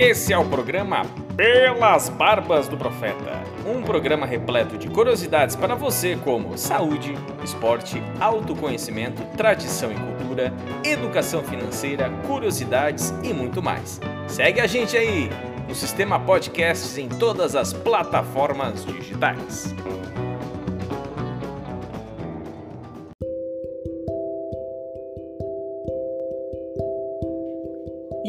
[0.00, 1.04] Esse é o programa
[1.36, 3.42] Pelas Barbas do Profeta.
[3.66, 11.42] Um programa repleto de curiosidades para você como saúde, esporte, autoconhecimento, tradição e cultura, educação
[11.42, 14.00] financeira, curiosidades e muito mais.
[14.28, 15.28] Segue a gente aí
[15.66, 19.74] no Sistema Podcasts em todas as plataformas digitais.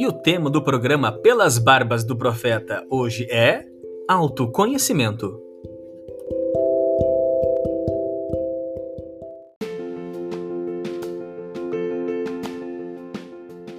[0.10, 3.64] O tema do programa Pelas Barbas do Profeta hoje é
[4.10, 5.40] autoconhecimento.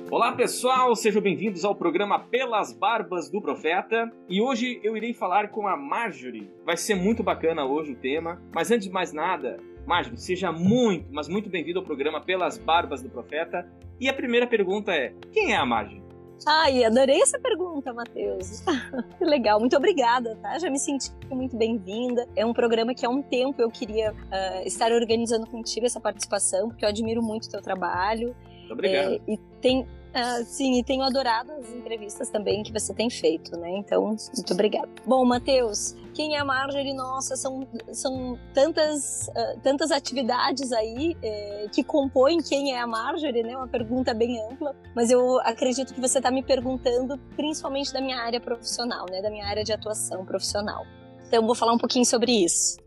[0.09, 4.09] Olá pessoal, sejam bem-vindos ao programa Pelas Barbas do Profeta.
[4.29, 6.49] E hoje eu irei falar com a Marjorie.
[6.65, 11.13] Vai ser muito bacana hoje o tema, mas antes de mais nada, Marjorie, seja muito,
[11.13, 13.69] mas muito bem-vindo ao programa Pelas Barbas do Profeta.
[13.99, 16.10] E a primeira pergunta é: quem é a Marjorie?
[16.47, 18.63] Ai, adorei essa pergunta, Matheus.
[19.19, 20.59] que legal, muito obrigada, tá?
[20.59, 22.27] Já me senti muito bem-vinda.
[22.35, 26.69] É um programa que há um tempo eu queria uh, estar organizando contigo essa participação,
[26.69, 28.35] porque eu admiro muito o teu trabalho.
[28.59, 29.15] Muito obrigado.
[29.15, 33.57] É, e tem ah, sim, e tenho adorado as entrevistas também que você tem feito,
[33.57, 33.71] né?
[33.79, 34.89] Então, muito obrigada.
[35.07, 36.93] Bom, Matheus, quem é a Marjorie?
[36.93, 43.45] Nossa, são, são tantas, uh, tantas atividades aí eh, que compõem quem é a Marjorie,
[43.45, 43.57] né?
[43.57, 48.21] Uma pergunta bem ampla, mas eu acredito que você está me perguntando principalmente da minha
[48.21, 49.23] área profissional, né?
[49.23, 50.85] Da minha área de atuação profissional.
[51.29, 52.79] Então, vou falar um pouquinho sobre isso.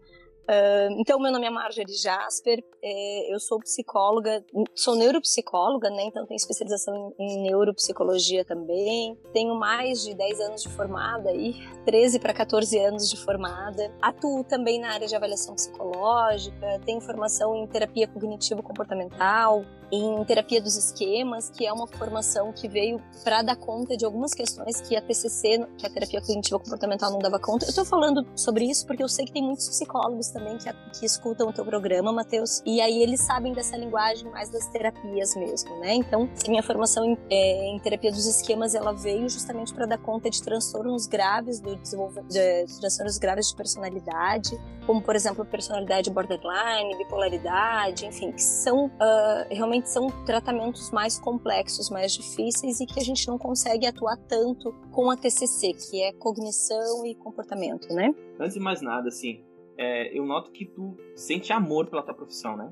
[0.44, 4.44] Uh, então, meu nome é Marjorie Jasper, é, eu sou psicóloga,
[4.76, 6.04] sou neuropsicóloga, né?
[6.04, 9.18] Então, tenho especialização em, em neuropsicologia também.
[9.32, 11.56] Tenho mais de 10 anos de formada aí,
[11.86, 13.90] 13 para 14 anos de formada.
[14.02, 20.76] Atuo também na área de avaliação psicológica, tenho formação em terapia cognitivo-comportamental, em terapia dos
[20.76, 25.02] esquemas, que é uma formação que veio para dar conta de algumas questões que a
[25.02, 27.66] TCC, que a terapia cognitiva comportamental não dava conta.
[27.66, 31.06] Eu estou falando sobre isso porque eu sei que tem muitos psicólogos também que, que
[31.06, 35.78] escutam o teu programa, Matheus, e aí eles sabem dessa linguagem mais das terapias mesmo,
[35.80, 35.94] né?
[35.94, 40.28] Então, minha formação em, é, em terapia dos esquemas, ela veio justamente para dar conta
[40.28, 46.98] de transtornos graves do desenvolvimento, de transtornos graves de personalidade, como por exemplo personalidade borderline,
[46.98, 53.04] bipolaridade, enfim, que são uh, realmente são tratamentos mais complexos, mais difíceis e que a
[53.04, 58.14] gente não consegue atuar tanto com a TCC, que é cognição e comportamento, né?
[58.40, 59.44] Antes de mais nada, assim,
[59.78, 62.72] é, eu noto que tu sente amor pela tua profissão, né?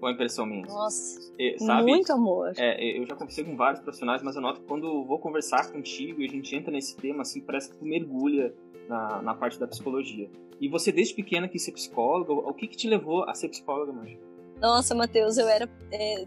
[0.00, 0.66] Com a impressão minha.
[0.66, 1.90] Nossa, é, sabe?
[1.90, 2.52] muito amor.
[2.56, 6.20] É, eu já conversei com vários profissionais, mas eu noto que quando vou conversar contigo
[6.20, 8.52] e a gente entra nesse tema, assim, parece que tu mergulha
[8.88, 10.28] na, na parte da psicologia.
[10.60, 13.92] E você, desde pequena, quis ser psicóloga, o que que te levou a ser psicóloga,
[13.92, 14.31] Marcia?
[14.62, 15.68] Nossa, Matheus, eu era.
[15.90, 16.24] É,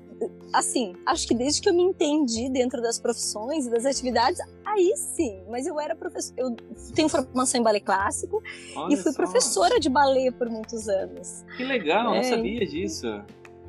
[0.53, 4.93] assim, acho que desde que eu me entendi dentro das profissões e das atividades, aí
[4.97, 5.41] sim.
[5.49, 6.41] Mas eu era professora.
[6.41, 6.55] Eu
[6.93, 8.43] tenho formação em balé clássico
[8.75, 9.17] Olha e fui só.
[9.17, 11.45] professora de balé por muitos anos.
[11.55, 13.07] Que legal, é, não sabia disso.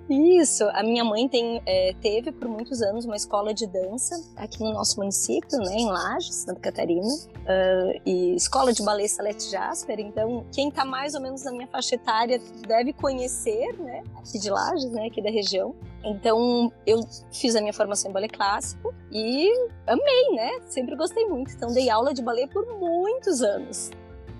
[0.09, 4.63] Isso, a minha mãe tem, é, teve por muitos anos uma escola de dança aqui
[4.63, 9.99] no nosso município, né, em Lages, Santa Catarina, uh, e escola de balé Salete Jasper.
[9.99, 14.49] Então, quem está mais ou menos na minha faixa etária deve conhecer, né, aqui de
[14.49, 15.75] Lages, né, aqui da região.
[16.05, 17.01] Então, eu
[17.33, 19.51] fiz a minha formação em balé clássico e
[19.89, 20.61] amei, né?
[20.67, 21.53] Sempre gostei muito.
[21.53, 23.91] Então, dei aula de balé por muitos anos.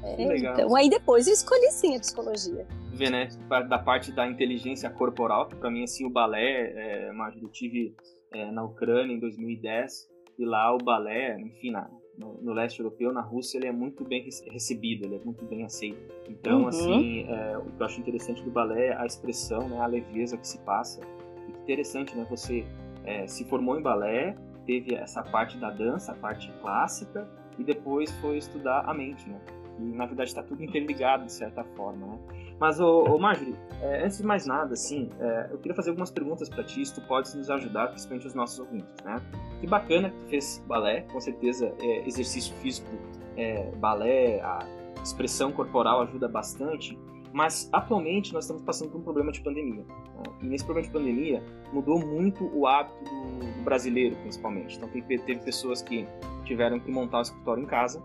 [0.05, 2.65] É, então, aí depois eu escolhi sim a psicologia
[2.97, 3.29] ver, né,
[3.69, 7.95] da parte da inteligência corporal, que para mim, assim, o balé, é, eu tive
[8.33, 10.09] é, na Ucrânia em 2010,
[10.39, 14.05] e lá o balé, enfim, na, no, no, leste europeu, na Rússia, ele é muito
[14.05, 15.99] bem recebido, ele é muito bem aceito.
[16.29, 16.69] Então, uhum.
[16.69, 20.37] assim, é, o que eu acho interessante do balé é a expressão, né, a leveza
[20.37, 21.01] que se passa.
[21.49, 22.65] E que interessante, né, você
[23.05, 24.37] é, se formou em balé,
[24.67, 27.29] teve essa parte da dança, a parte clássica,
[27.59, 29.41] e depois foi estudar a mente, né?
[29.79, 32.19] E, na verdade, está tudo interligado, de certa forma, né?
[32.59, 36.11] Mas, ô, ô Marjorie, é, antes de mais nada, assim, é, eu queria fazer algumas
[36.11, 39.21] perguntas para ti, se tu pode nos ajudar, principalmente os nossos ouvintes, né?
[39.61, 42.89] Que bacana que tu fez balé, com certeza é, exercício físico,
[43.37, 44.67] é, balé, a
[45.03, 46.99] expressão corporal ajuda bastante,
[47.33, 49.83] mas atualmente nós estamos passando por um problema de pandemia.
[49.85, 50.23] Né?
[50.43, 51.43] E nesse problema de pandemia
[51.73, 54.77] mudou muito o hábito do, brasileiro, principalmente.
[54.77, 56.09] Então teve, teve pessoas que
[56.45, 58.03] tiveram que montar o escritório em casa,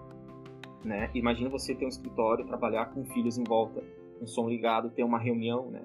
[0.83, 1.10] né?
[1.13, 3.83] Imagina você ter um escritório, trabalhar com filhos em volta,
[4.22, 5.81] um som ligado, ter uma reunião, né?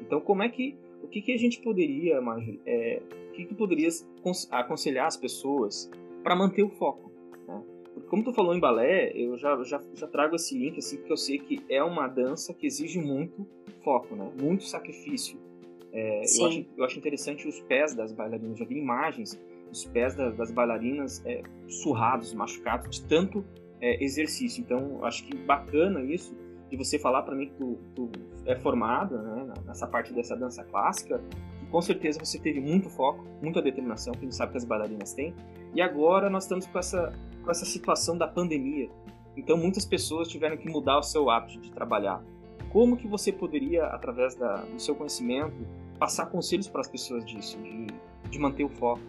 [0.00, 3.48] Então, como é que o que, que a gente poderia, Marjorie, é, o que, que
[3.48, 4.06] tu poderias
[4.50, 5.90] aconselhar as pessoas
[6.22, 7.10] para manter o foco?
[7.48, 7.62] Né?
[7.94, 11.12] Porque como tu falou em balé, eu já, já, já trago esse link assim, porque
[11.12, 13.46] eu sei que é uma dança que exige muito
[13.82, 14.30] foco, né?
[14.40, 15.38] Muito sacrifício.
[15.92, 20.14] É, eu, acho, eu acho interessante os pés das bailarinas, já vi imagens os pés
[20.14, 23.44] das, das bailarinas é, surrados, machucados de tanto
[23.80, 24.60] é, exercício.
[24.60, 26.36] Então, acho que bacana isso
[26.70, 28.10] de você falar para mim que tu, tu,
[28.46, 31.20] é formada né, nessa parte dessa dança clássica,
[31.62, 34.64] e com certeza você teve muito foco, muita determinação, que a gente sabe que as
[34.64, 35.34] bailarinas têm.
[35.74, 37.12] E agora nós estamos com essa,
[37.44, 38.88] com essa situação da pandemia.
[39.36, 42.22] Então, muitas pessoas tiveram que mudar o seu hábito de trabalhar.
[42.72, 45.56] Como que você poderia, através da, do seu conhecimento,
[45.98, 47.86] passar conselhos para as pessoas disso, de,
[48.30, 49.02] de manter o foco?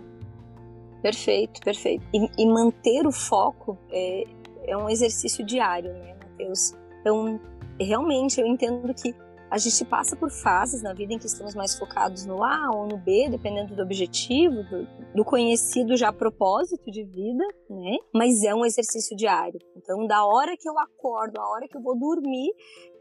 [1.01, 2.03] Perfeito, perfeito.
[2.13, 4.25] E, e manter o foco é,
[4.65, 6.73] é um exercício diário, né, Matheus?
[6.99, 7.39] Então,
[7.79, 9.13] realmente eu entendo que
[9.51, 12.87] a gente passa por fases na vida em que estamos mais focados no A ou
[12.87, 17.97] no B, dependendo do objetivo, do, do, conhecido já propósito de vida, né?
[18.13, 19.59] Mas é um exercício diário.
[19.75, 22.49] Então, da hora que eu acordo, a hora que eu vou dormir,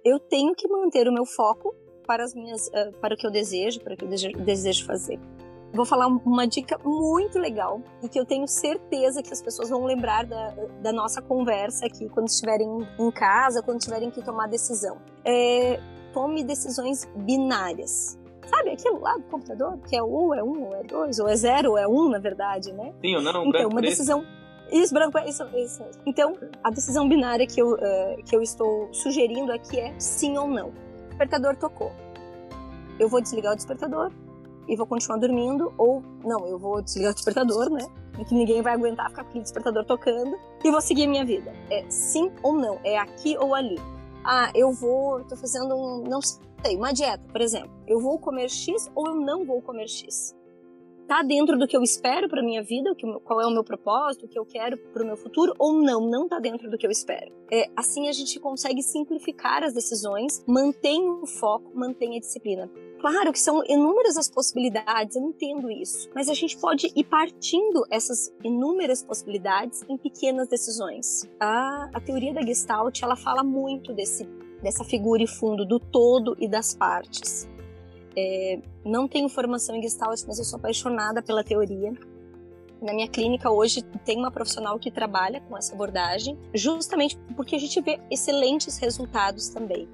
[0.04, 1.72] eu tenho que manter o meu foco
[2.04, 4.08] para as minhas, uh, para o que eu desejo, para o que eu
[4.44, 5.20] desejo fazer.
[5.72, 9.84] Vou falar uma dica muito legal e que eu tenho certeza que as pessoas vão
[9.84, 10.52] lembrar da,
[10.82, 12.68] da nossa conversa aqui quando estiverem
[12.98, 14.98] em casa, quando tiverem que tomar decisão.
[15.24, 15.80] É,
[16.12, 18.18] tome decisões binárias.
[18.46, 19.78] Sabe aquilo lá do computador?
[19.88, 22.18] Que é ou é um, ou é dois, ou é zero, ou é um, na
[22.18, 22.92] verdade, né?
[23.00, 24.24] Sim ou não, Então, uma decisão.
[24.72, 25.84] Isso, branco, isso, isso.
[26.04, 30.48] Então, a decisão binária que eu, uh, que eu estou sugerindo aqui é sim ou
[30.48, 30.68] não.
[30.68, 31.92] O despertador tocou.
[32.98, 34.10] Eu vou desligar o despertador
[34.68, 37.86] e vou continuar dormindo, ou não, eu vou desligar o despertador, né?
[38.18, 41.24] E que ninguém vai aguentar ficar com o despertador tocando e vou seguir a minha
[41.24, 41.52] vida.
[41.70, 43.78] É sim ou não, é aqui ou ali.
[44.24, 47.70] Ah, eu vou, tô fazendo um, não sei, uma dieta, por exemplo.
[47.86, 50.36] Eu vou comer X ou eu não vou comer X?
[51.10, 54.28] Tá dentro do que eu espero para minha vida, qual é o meu propósito, o
[54.28, 56.90] que eu quero para o meu futuro, ou não, não tá dentro do que eu
[56.90, 57.32] espero.
[57.50, 62.70] É, assim a gente consegue simplificar as decisões, mantém o foco, mantém a disciplina.
[63.00, 67.82] Claro que são inúmeras as possibilidades, eu entendo isso, mas a gente pode ir partindo
[67.90, 71.26] essas inúmeras possibilidades em pequenas decisões.
[71.40, 74.28] A, a teoria da Gestalt ela fala muito desse,
[74.62, 77.48] dessa figura e fundo do todo e das partes.
[78.14, 81.94] É, não tenho formação em Gestalt, mas eu sou apaixonada pela teoria.
[82.82, 87.58] Na minha clínica hoje tem uma profissional que trabalha com essa abordagem, justamente porque a
[87.58, 89.88] gente vê excelentes resultados também.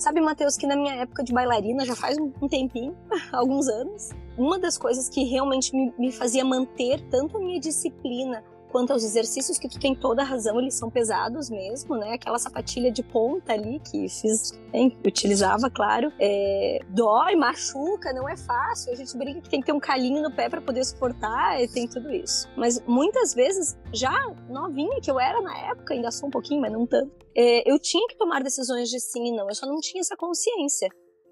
[0.00, 2.96] Sabe, Matheus, que na minha época de bailarina, já faz um tempinho,
[3.30, 4.08] alguns anos,
[4.38, 9.02] uma das coisas que realmente me, me fazia manter tanto a minha disciplina Quanto aos
[9.02, 12.14] exercícios, que tu tem toda a razão, eles são pesados mesmo, né?
[12.14, 18.36] Aquela sapatilha de ponta ali que fiz, hein, utilizava, claro, é, dói, machuca, não é
[18.36, 18.92] fácil.
[18.92, 21.68] A gente brinca que tem que ter um calinho no pé para poder suportar, e
[21.68, 22.48] tem tudo isso.
[22.56, 24.12] Mas muitas vezes, já
[24.48, 27.78] novinha que eu era na época, ainda sou um pouquinho, mas não tanto, é, eu
[27.78, 29.48] tinha que tomar decisões de sim e não.
[29.48, 30.88] Eu só não tinha essa consciência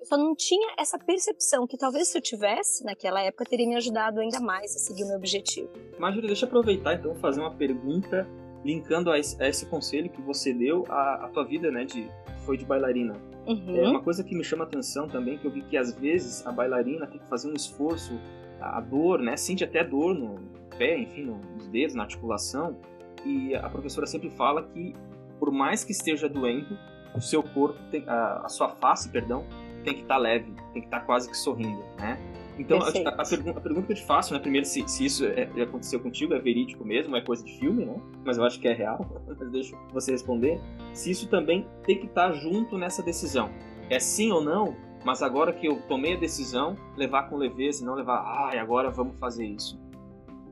[0.09, 4.21] só não tinha essa percepção que talvez se eu tivesse naquela época teria me ajudado
[4.21, 5.69] ainda mais a seguir o meu objetivo.
[5.99, 8.27] Marjorie, deixa eu aproveitar então fazer uma pergunta
[8.65, 12.11] linkando a esse, a esse conselho que você deu à, à tua vida, né, de
[12.47, 13.15] foi de bailarina.
[13.47, 13.77] Uhum.
[13.77, 16.53] É uma coisa que me chama atenção também que eu vi que às vezes a
[16.53, 18.19] bailarina tem que fazer um esforço,
[18.61, 20.37] a dor, né, sente até dor no
[20.79, 22.79] pé, enfim, nos dedos, na articulação,
[23.27, 24.95] e a professora sempre fala que
[25.39, 26.77] por mais que esteja doendo,
[27.15, 29.45] o seu corpo, a, a sua face, perdão,
[29.85, 32.19] tem que estar tá leve, tem que estar tá quase que sorrindo, né?
[32.59, 35.25] Então, a, a, pergunta, a, pergunta que eu te faço, né, primeiro, se, se isso
[35.25, 37.97] é, aconteceu contigo, é verídico mesmo, é coisa de filme, né?
[38.25, 40.61] Mas eu acho que é real, mas deixa você responder.
[40.93, 43.49] Se isso também tem que estar tá junto nessa decisão.
[43.89, 47.87] É sim ou não, mas agora que eu tomei a decisão, levar com leveza e
[47.87, 49.79] não levar, ai, ah, agora vamos fazer isso.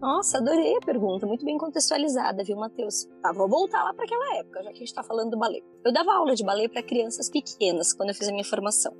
[0.00, 3.07] Nossa, adorei a pergunta, muito bem contextualizada, viu, Matheus?
[3.23, 5.61] Tá, vou voltar lá para aquela época, já que a gente está falando do balé.
[5.85, 8.93] Eu dava aula de balé para crianças pequenas quando eu fiz a minha formação.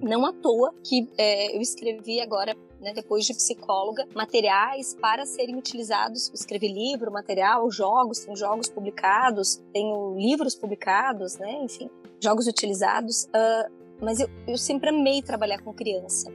[0.00, 5.56] Não à toa que é, eu escrevi agora, né, depois de psicóloga, materiais para serem
[5.56, 6.30] utilizados.
[6.34, 13.24] Escrevi livro, material, jogos, tem jogos publicados, tenho livros publicados, né, enfim, jogos utilizados.
[13.24, 16.30] Uh, mas eu, eu sempre amei trabalhar com criança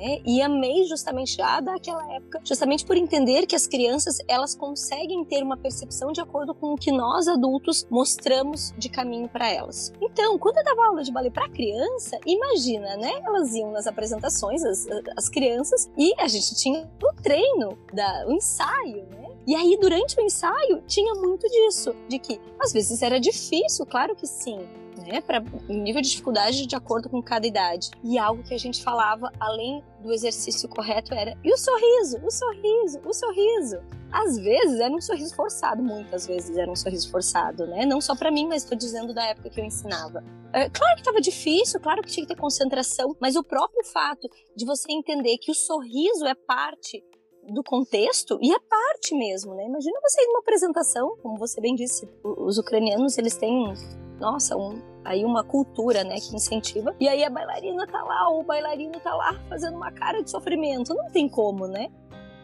[0.00, 0.18] né?
[0.24, 5.42] E amei justamente já daquela época, justamente por entender que as crianças elas conseguem ter
[5.42, 9.92] uma percepção de acordo com o que nós adultos mostramos de caminho para elas.
[10.00, 13.20] Então, quando eu dava aula de balé para criança, imagina, né?
[13.22, 18.32] Elas iam nas apresentações, as, as crianças, e a gente tinha o treino, da, o
[18.32, 19.28] ensaio, né?
[19.46, 24.14] E aí, durante o ensaio, tinha muito disso, de que às vezes era difícil, claro
[24.14, 24.60] que sim,
[25.06, 27.90] né, para nível de dificuldade de acordo com cada idade.
[28.02, 32.30] E algo que a gente falava além do exercício correto era e o sorriso, o
[32.30, 33.78] sorriso, o sorriso.
[34.12, 37.86] Às vezes era um sorriso forçado, muitas vezes era um sorriso forçado, né?
[37.86, 40.24] Não só para mim, mas estou dizendo da época que eu ensinava.
[40.52, 44.28] É, claro que estava difícil, claro que tinha que ter concentração, mas o próprio fato
[44.56, 47.04] de você entender que o sorriso é parte
[47.48, 49.64] do contexto e a parte mesmo, né?
[49.64, 53.72] Imagina você ir numa apresentação, como você bem disse, os ucranianos, eles têm,
[54.20, 56.94] nossa, um, aí uma cultura, né, que incentiva.
[57.00, 60.30] E aí a bailarina tá lá, ou o bailarino tá lá fazendo uma cara de
[60.30, 60.94] sofrimento.
[60.94, 61.88] Não tem como, né?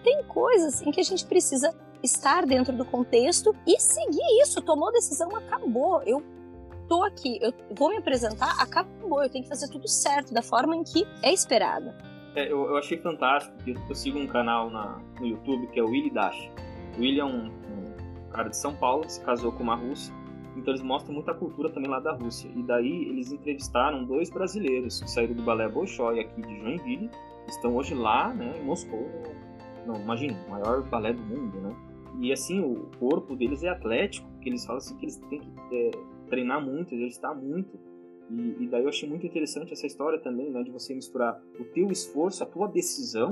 [0.03, 4.63] Tem coisas em que a gente precisa estar dentro do contexto e seguir isso.
[4.63, 6.03] Tomou decisão, acabou.
[6.03, 6.23] Eu
[6.89, 9.23] tô aqui, eu vou me apresentar, acabou.
[9.23, 11.95] Eu tenho que fazer tudo certo, da forma em que é esperada.
[12.35, 15.89] É, eu, eu, achei fantástico, eu sigo um canal na, no YouTube que é o
[15.89, 16.51] Willy Dash.
[16.97, 20.13] O Willy é um, um cara de São Paulo, se casou com uma russa,
[20.57, 22.51] então eles mostram muita cultura também lá da Rússia.
[22.55, 27.11] E daí eles entrevistaram dois brasileiros que saíram do balé Bolshoi aqui de Joinville,
[27.47, 29.09] estão hoje lá, né, em Moscou.
[29.87, 31.77] Não, imagina, o maior balé do mundo, né?
[32.21, 35.51] E assim, o corpo deles é atlético, que eles falam assim que eles têm que
[35.73, 35.91] é,
[36.29, 37.79] treinar muito, exercitar muito.
[38.31, 41.65] E, e, daí eu achei muito interessante essa história também, né, de você misturar o
[41.65, 43.31] teu esforço, a tua decisão,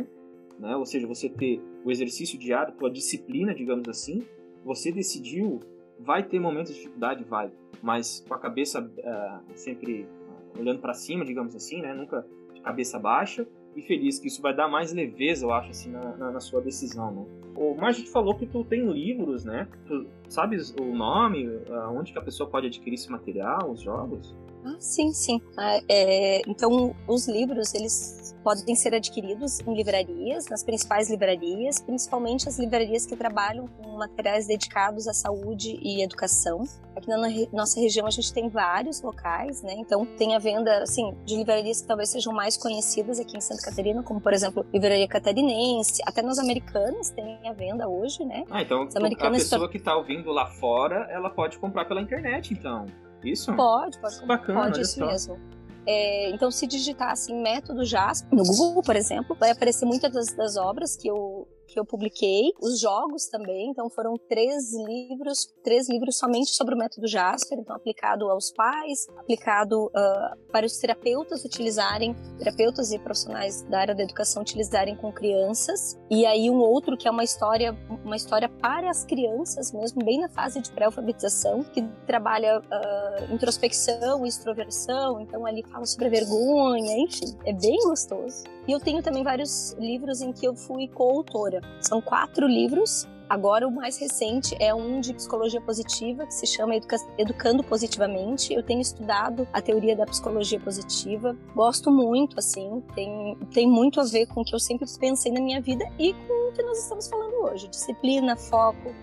[0.59, 4.23] né, ou seja, você ter o exercício diário, tua disciplina, digamos assim,
[4.65, 5.61] você decidiu,
[6.05, 7.51] vai ter momentos de dificuldade, vai,
[7.83, 12.61] mas com a cabeça uh, sempre uh, olhando para cima, digamos assim, né, nunca de
[12.61, 16.31] cabeça baixa e feliz, que isso vai dar mais leveza, eu acho, assim, na, na,
[16.33, 17.27] na sua decisão, né.
[17.57, 21.49] O Margit falou que tu tem livros, né, tu sabes o nome,
[21.91, 24.37] onde que a pessoa pode adquirir esse material, os jogos?
[24.65, 25.41] Ah, sim, sim.
[25.57, 32.49] Ah, é, então, os livros, eles podem ser adquiridos em livrarias, nas principais livrarias, principalmente
[32.49, 36.63] as livrarias que trabalham com materiais dedicados à saúde e educação.
[36.95, 37.17] Aqui na
[37.53, 39.75] nossa região a gente tem vários locais, né?
[39.77, 43.63] Então, tem a venda, assim, de livrarias que talvez sejam mais conhecidas aqui em Santa
[43.63, 48.45] Catarina, como, por exemplo, Livraria Catarinense, até nas americanas tem a venda hoje, né?
[48.51, 52.87] Ah, então a pessoa que está ouvindo lá fora, ela pode comprar pela internet, então.
[53.25, 53.55] Isso?
[53.55, 54.25] Pode, pode.
[54.27, 55.07] Bacana, pode, isso só.
[55.07, 55.39] mesmo.
[55.87, 60.33] É, então, se digitar assim, método JASP no Google, por exemplo, vai aparecer muitas das,
[60.33, 65.89] das obras que eu, que eu publiquei, os jogos também, então foram três livros, três
[65.89, 71.45] livros somente sobre o método Jasper, então aplicado aos pais, aplicado uh, para os terapeutas
[71.45, 76.97] utilizarem, terapeutas e profissionais da área da educação utilizarem com crianças, e aí um outro
[76.97, 81.65] que é uma história, uma história para as crianças mesmo, bem na fase de pré-alfabetização,
[81.65, 88.45] que trabalha uh, introspecção extroversão, então ali fala sobre vergonha, enfim, é bem gostoso.
[88.67, 91.61] E eu tenho também vários livros em que eu fui coautora.
[91.81, 93.07] São quatro livros.
[93.29, 98.53] Agora, o mais recente é um de psicologia positiva, que se chama Educa Educando Positivamente.
[98.53, 101.37] Eu tenho estudado a teoria da psicologia positiva.
[101.55, 105.41] Gosto muito, assim, tem, tem muito a ver com o que eu sempre pensei na
[105.41, 108.95] minha vida e com o que nós estamos falando hoje: disciplina, foco,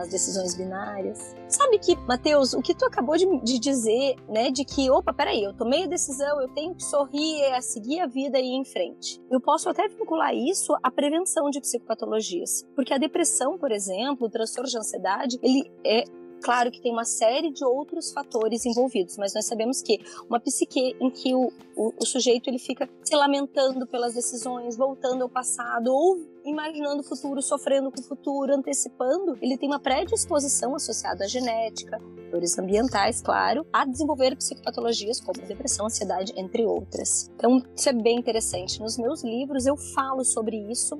[0.00, 1.36] as decisões binárias.
[1.48, 5.42] Sabe que, Matheus, o que tu acabou de, de, dizer, né, de que, opa, peraí,
[5.42, 8.64] eu tomei a decisão, eu tenho que sorrir, é seguir a vida e ir em
[8.64, 9.20] frente.
[9.30, 14.30] Eu posso até vincular isso à prevenção de psicopatologias, porque a depressão, por exemplo, o
[14.30, 16.04] transtorno de ansiedade, ele é
[16.42, 20.96] Claro que tem uma série de outros fatores envolvidos, mas nós sabemos que uma psique
[21.00, 25.88] em que o, o, o, sujeito ele fica se lamentando pelas decisões, voltando ao passado
[25.88, 31.28] ou imaginando o futuro, sofrendo com o futuro, antecipando, ele tem uma predisposição associada à
[31.28, 37.30] genética, fatores ambientais, claro, a desenvolver psicopatologias como depressão, ansiedade, entre outras.
[37.36, 38.80] Então, isso é bem interessante.
[38.80, 40.96] Nos meus livros eu falo sobre isso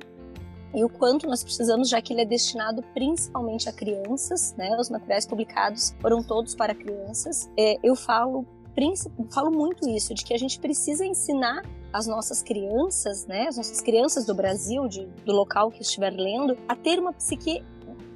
[0.73, 4.75] e o quanto nós precisamos, já que ele é destinado principalmente a crianças, né?
[4.79, 7.49] Os materiais publicados foram todos para crianças.
[7.57, 8.45] É, eu falo,
[9.29, 13.47] falo muito isso, de que a gente precisa ensinar as nossas crianças, né?
[13.47, 17.63] As nossas crianças do Brasil, de, do local que estiver lendo, a ter uma psique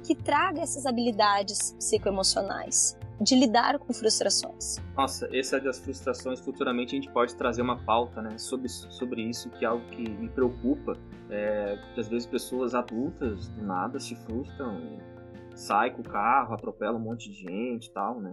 [0.02, 4.76] que traga essas habilidades psicoemocionais de lidar com frustrações.
[4.96, 9.50] Nossa, essa das frustrações, futuramente a gente pode trazer uma pauta, né, sobre, sobre isso,
[9.50, 10.92] que é algo que me preocupa.
[11.30, 14.98] É, às vezes pessoas adultas, do nada, se frustram,
[15.54, 18.32] sai com o carro, atropela um monte de gente e tal, né.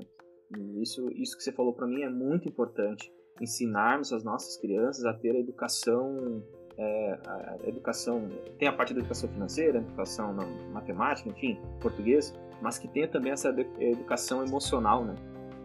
[0.56, 3.12] E isso, isso que você falou para mim é muito importante.
[3.42, 6.44] Ensinarmos as nossas crianças a ter a educação
[6.78, 12.80] é, a educação, tem a parte da educação financeira, educação na matemática, enfim, português, mas
[12.80, 15.16] que tenha também essa educação emocional, né?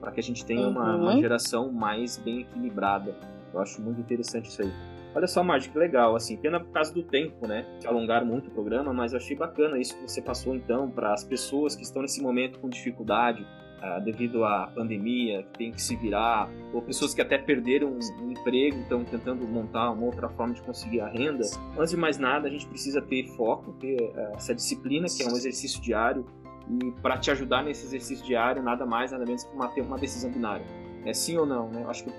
[0.01, 0.71] Para que a gente tenha uhum.
[0.71, 1.21] uma, uma, uhum.
[1.21, 3.15] geração mais bem equilibrada.
[3.55, 4.73] Eu acho muito interessante isso aí.
[5.15, 7.65] Olha só, Marge, que legal, assim, pena por causa do tempo, né?
[7.81, 11.15] De alongar muito o programa, mas eu achei bacana isso que você passou, então, para
[11.15, 13.47] as pessoas que estão nesse momento com dificuldade,
[13.79, 18.31] uh, devido à pandemia, que tem que se virar, ou pessoas que até perderam um,
[18.31, 21.45] emprego, estão tentando montar uma outra forma de conseguir a renda.
[21.77, 25.27] Antes de mais nada, a gente precisa ter foco, ter uh, essa disciplina, que é
[25.27, 26.27] um exercício diário,
[26.71, 29.97] e para te ajudar nesse exercício diário, nada mais, nada menos que uma, ter uma
[29.97, 30.65] decisão binária.
[31.05, 31.85] É sim ou não, né?
[31.89, 32.11] Acho que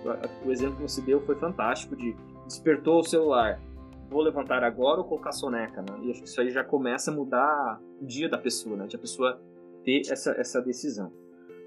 [0.45, 2.15] o, exemplo que você deu foi fantástico de
[2.45, 3.61] despertou o celular,
[4.09, 5.99] vou levantar agora ou colocar soneca, né?
[6.01, 8.87] E acho que isso aí já começa a mudar o dia da pessoa, né?
[8.87, 9.39] De a pessoa
[9.83, 11.11] ter essa, essa decisão.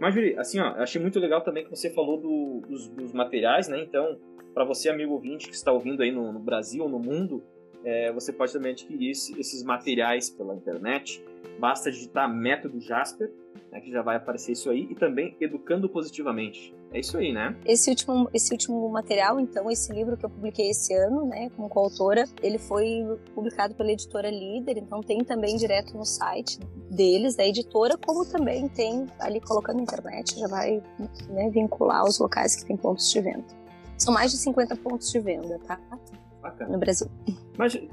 [0.01, 3.81] Mas, assim, ó, achei muito legal também que você falou do, dos, dos, materiais, né?
[3.81, 4.19] Então,
[4.53, 7.43] para você, amigo ouvinte que está ouvindo aí no, no Brasil ou no mundo,
[7.85, 11.25] é, você pode também adquirir esse, esses materiais pela internet.
[11.59, 13.31] Basta digitar método Jasper,
[13.71, 16.75] né, que já vai aparecer isso aí, e também Educando Positivamente.
[16.93, 17.57] É isso aí, né?
[17.65, 21.69] Esse último, esse último material, então, esse livro que eu publiquei esse ano, né, como
[21.69, 23.03] coautora, ele foi
[23.35, 26.59] publicado pela editora Líder, então tem também direto no site
[26.91, 30.83] deles, da editora, como também tem ali colocando na internet, já vai
[31.31, 33.45] né, vincular os locais que tem pontos de venda.
[33.97, 35.81] São mais de 50 pontos de venda, tá?
[36.43, 36.73] Bacana.
[36.73, 37.09] No Brasil.
[37.57, 37.89] Mas, uh,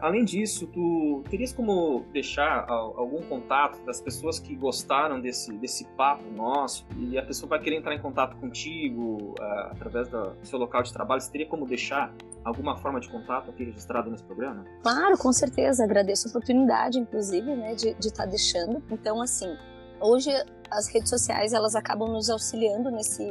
[0.00, 6.24] além disso, tu terias como deixar algum contato das pessoas que gostaram desse, desse papo
[6.30, 10.82] nosso e a pessoa vai querer entrar em contato contigo uh, através do seu local
[10.82, 11.20] de trabalho?
[11.20, 12.12] Você teria como deixar
[12.44, 14.64] alguma forma de contato aqui registrado nesse programa?
[14.82, 15.84] Claro, com certeza.
[15.84, 18.82] Agradeço a oportunidade, inclusive, né, de estar tá deixando.
[18.90, 19.56] Então, assim,
[20.00, 20.30] hoje
[20.72, 23.22] as redes sociais elas acabam nos auxiliando nesse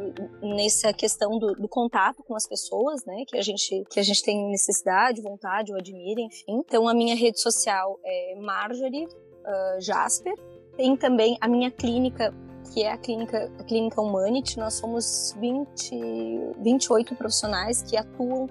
[0.41, 3.23] nessa questão do, do, contato com as pessoas, né?
[3.27, 6.61] Que a gente que a gente tem necessidade, vontade ou admira, enfim.
[6.65, 10.33] Então a minha rede social é Marjorie uh, Jasper.
[10.77, 12.33] Tem também a minha clínica
[12.73, 14.57] que é a clínica, a clínica Humanity.
[14.57, 18.47] Nós somos 20, 28 profissionais que atuam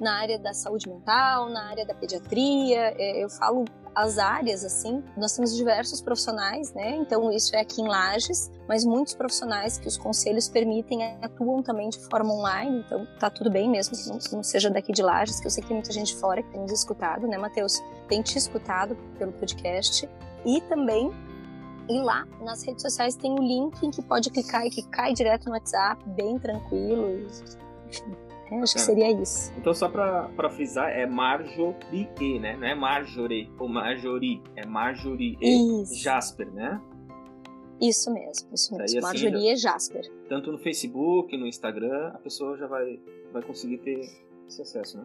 [0.00, 2.94] na área da saúde mental, na área da pediatria.
[2.96, 3.64] É, eu falo
[3.96, 6.96] as áreas, assim, nós temos diversos profissionais, né?
[6.96, 11.88] Então, isso é aqui em Lages, mas muitos profissionais que os conselhos permitem atuam também
[11.88, 15.46] de forma online, então tá tudo bem mesmo não, não seja daqui de Lages, que
[15.46, 17.82] eu sei que tem muita gente fora que tem nos escutado, né, Matheus?
[18.06, 20.06] Tem te escutado pelo podcast.
[20.44, 21.10] E também
[21.88, 25.14] e lá nas redes sociais tem o link em que pode clicar e que cai
[25.14, 27.26] direto no WhatsApp, bem tranquilo.
[27.88, 29.52] Enfim, é, acho que seria isso.
[29.56, 32.56] Então, só pra, pra frisar, é Marjorie, né?
[32.56, 36.80] Não é Marjorie ou Marjorie, é Marjorie e Jasper, né?
[37.80, 38.84] Isso mesmo, isso mesmo.
[38.84, 40.10] Assim, Marjorie e Jasper.
[40.28, 42.98] Tanto no Facebook, no Instagram, a pessoa já vai,
[43.32, 44.00] vai conseguir ter
[44.48, 45.04] esse acesso, né?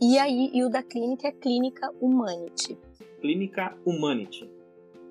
[0.00, 2.76] E aí, e o da clínica é Clínica Humanity.
[3.20, 4.50] Clínica Humanity.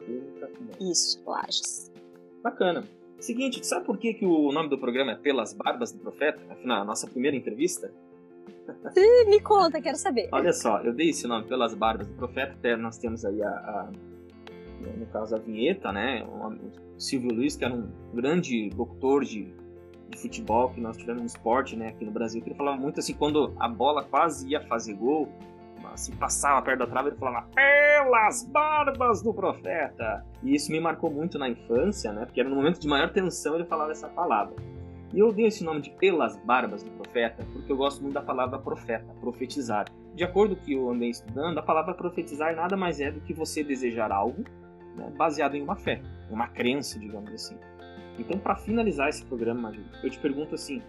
[0.04, 0.92] Clínica Humanity.
[0.92, 1.92] Isso, Lages.
[2.44, 2.84] Bacana.
[3.22, 6.42] Seguinte, sabe por que, que o nome do programa é Pelas Barbas do Profeta?
[6.50, 7.94] Afinal, a nossa primeira entrevista?
[9.28, 10.28] Me conta, quero saber.
[10.32, 13.50] Olha só, eu dei esse nome Pelas Barbas do Profeta, até nós temos aí a,
[13.50, 13.92] a
[14.98, 16.24] no caso a vinheta, né?
[16.24, 19.54] O Silvio Luiz, que era um grande locutor de,
[20.10, 23.00] de futebol que nós tivemos no esporte, né, aqui no Brasil, que ele falava muito
[23.00, 25.30] assim, quando a bola quase ia fazer gol,
[25.96, 30.26] se passava perto da trave, ele falava pelas barbas do profeta.
[30.44, 32.26] E isso me marcou muito na infância, né?
[32.26, 34.56] Porque era no momento de maior tensão ele falava essa palavra.
[35.14, 38.22] E eu dei esse nome de pelas barbas do profeta porque eu gosto muito da
[38.22, 39.86] palavra profeta, profetizar.
[40.16, 43.20] De acordo com o que eu andei estudando, a palavra profetizar nada mais é do
[43.22, 44.44] que você desejar algo
[44.96, 47.58] né, baseado em uma fé, uma crença, digamos assim.
[48.20, 50.82] Então, para finalizar esse programa, eu te pergunto assim: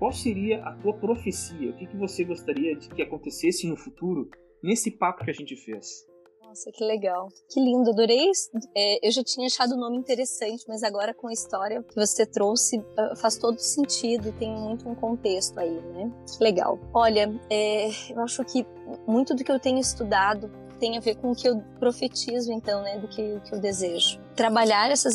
[0.00, 1.70] qual seria a tua profecia?
[1.70, 4.30] O que, que você gostaria de que acontecesse no futuro
[4.62, 6.06] nesse papo que a gente fez?
[6.40, 7.28] Nossa, que legal.
[7.52, 8.30] Que lindo, adorei.
[8.74, 12.24] É, eu já tinha achado o nome interessante, mas agora com a história que você
[12.24, 16.10] trouxe ah, faz todo sentido, tem muito um contexto aí, né?
[16.26, 16.78] Que legal.
[16.94, 18.66] Olha, é, eu acho que
[19.06, 22.82] muito do que eu tenho estudado tem a ver com o que eu profetizo, então,
[22.82, 24.18] né, do que, que eu desejo.
[24.34, 25.10] Trabalhar essa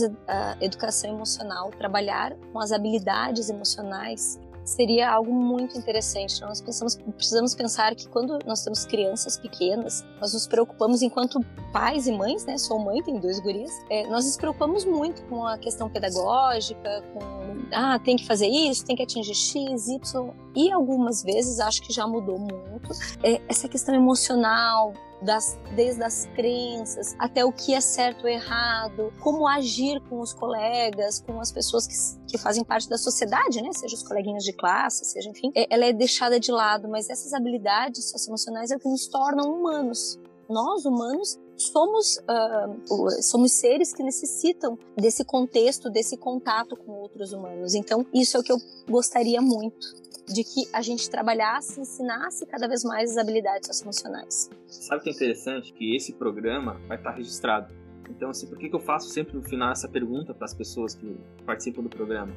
[0.62, 6.42] educação emocional, trabalhar com as habilidades emocionais, seria algo muito interessante.
[6.42, 11.40] Nós pensamos, precisamos pensar que quando nós temos crianças pequenas, nós nos preocupamos enquanto
[11.72, 12.58] pais e mães, né?
[12.58, 13.72] Sou mãe, tenho dois guris.
[13.90, 18.86] É, nós nos preocupamos muito com a questão pedagógica, com ah, tem que fazer isso,
[18.86, 20.34] tem que atingir X, Y.
[20.56, 22.92] E algumas vezes acho que já mudou muito.
[23.24, 29.14] É, essa questão emocional, das, desde as crenças até o que é certo ou errado,
[29.22, 33.72] como agir com os colegas, com as pessoas que, que fazem parte da sociedade, né?
[33.74, 37.34] Seja os coleguinhas de classe, seja enfim, é, ela é deixada de lado, mas essas
[37.34, 40.20] habilidades socioemocionais é o que nos tornam humanos.
[40.50, 47.74] Nós, humanos, somos, uh, somos seres que necessitam desse contexto, desse contato com outros humanos.
[47.74, 48.58] Então, isso é o que eu
[48.90, 54.50] gostaria muito de que a gente trabalhasse, ensinasse cada vez mais as habilidades socioemocionais.
[54.68, 55.72] Sabe o que é interessante?
[55.72, 57.74] Que esse programa vai estar registrado.
[58.10, 60.96] Então, assim, por que, que eu faço sempre no final essa pergunta para as pessoas
[60.96, 62.36] que participam do programa?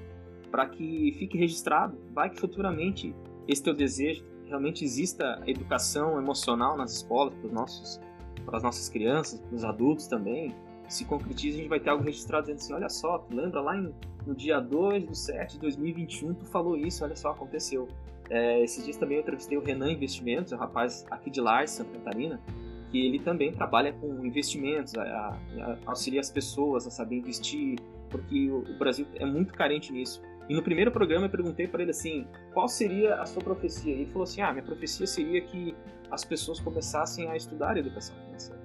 [0.50, 1.98] Para que fique registrado.
[2.12, 3.14] Vai que futuramente
[3.46, 8.00] esse teu desejo realmente exista educação emocional nas escolas para os nossos
[8.48, 10.54] para as nossas crianças, para os adultos também,
[10.88, 13.76] se concretiza, a gente vai ter algo registrado dizendo assim, olha só, tu lembra lá
[13.76, 13.92] em,
[14.26, 17.86] no dia 2 de 7 de 2021, tu falou isso, olha só, aconteceu.
[18.30, 21.92] É, esses dias também eu entrevistei o Renan Investimentos, um rapaz aqui de Lars, Santa
[21.92, 22.40] Catarina,
[22.90, 27.78] que ele também trabalha com investimentos, a, a auxilia as pessoas a saber investir,
[28.10, 30.22] porque o, o, Brasil é muito carente nisso.
[30.48, 33.92] E no primeiro programa eu perguntei para ele assim, qual seria a sua profecia?
[33.92, 35.74] E ele falou assim, ah, minha profecia seria que
[36.10, 38.60] as pessoas começassem a estudar educação financeira.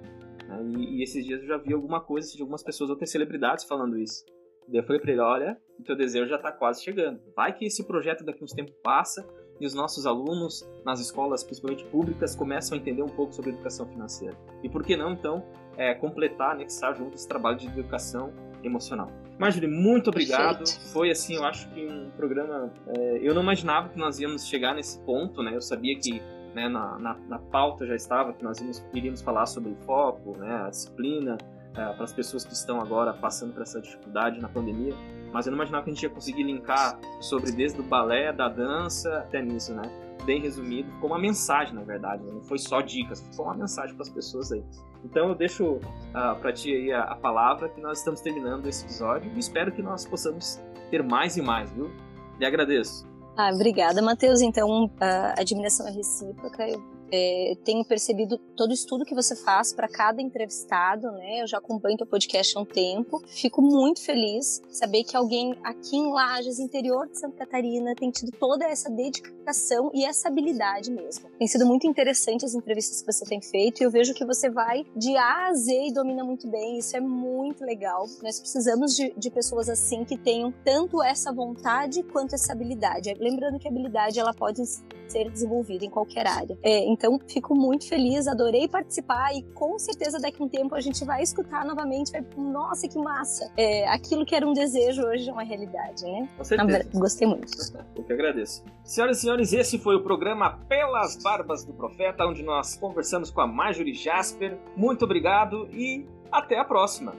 [0.47, 0.63] Né?
[0.77, 3.97] E, e, esses dias eu já vi alguma coisa de algumas pessoas, outras celebridades falando
[3.97, 4.25] isso.
[4.67, 7.19] Daí eu falei para ele, olha, o teu desejo já está quase chegando.
[7.35, 9.27] Vai que esse projeto daqui uns tempos passa
[9.59, 13.85] e os nossos alunos nas escolas, principalmente públicas, começam a entender um pouco sobre educação
[13.87, 14.37] financeira.
[14.63, 15.43] E por que não, então,
[15.77, 19.09] é, completar, anexar junto esse trabalho de educação emocional.
[19.37, 20.59] Marjorie, muito obrigado.
[20.59, 20.93] Perfeito.
[20.93, 22.71] Foi assim, eu acho que um programa.
[22.87, 25.55] É, eu não imaginava que nós íamos chegar nesse ponto, né?
[25.55, 26.21] Eu sabia que
[26.53, 30.37] né, na, na, na pauta já estava que nós íamos, iríamos falar sobre o foco,
[30.37, 31.37] né, a disciplina,
[31.75, 34.93] é, para as pessoas que estão agora passando por essa dificuldade na pandemia.
[35.31, 38.47] Mas eu não imaginava que a gente ia conseguir linkar sobre desde o balé, da
[38.47, 39.81] dança até nisso, né?
[40.25, 44.03] Bem resumido, ficou uma mensagem, na verdade, não foi só dicas, ficou uma mensagem para
[44.03, 44.63] as pessoas aí.
[45.03, 45.81] Então eu deixo uh,
[46.13, 49.71] ah, para ti aí a, a, palavra que nós estamos terminando esse episódio e espero
[49.71, 51.91] que nós possamos ter mais e mais, viu?
[52.39, 53.12] E agradeço.
[53.35, 54.41] Ah, obrigada, Matheus.
[54.41, 56.67] Então, a admiração é recíproca.
[56.67, 56.79] Eu
[57.15, 61.43] é, tenho percebido todo estudo que você faz para cada entrevistado, né?
[61.43, 63.21] Eu já acompanho teu podcast há um tempo.
[63.27, 68.31] Fico muito feliz saber que alguém aqui em Lages, interior de Santa Catarina, tem tido
[68.31, 71.29] toda essa dedicação e essa habilidade mesmo.
[71.37, 74.49] Tem sido muito interessante as entrevistas que você tem feito e eu vejo que você
[74.49, 76.79] vai de A a Z e domina muito bem.
[76.79, 78.07] Isso é muito legal.
[78.23, 83.13] Nós precisamos de, de pessoas assim que tenham tanto essa vontade quanto essa habilidade.
[83.19, 84.63] Lembrando que a habilidade ela pode
[85.07, 86.57] ser desenvolvida em qualquer área.
[86.63, 90.73] É, então então, fico muito feliz, adorei participar e com certeza daqui a um tempo
[90.73, 92.13] a gente vai escutar novamente.
[92.13, 93.51] Vai, Nossa, que massa!
[93.57, 96.29] É, aquilo que era um desejo hoje é uma realidade, né?
[96.37, 96.89] Com certeza.
[96.93, 97.51] Gostei muito.
[97.93, 98.63] Eu que agradeço.
[98.85, 103.41] Senhoras e senhores, esse foi o programa Pelas Barbas do Profeta, onde nós conversamos com
[103.41, 104.57] a Marjorie Jasper.
[104.77, 107.13] Muito obrigado e até a próxima!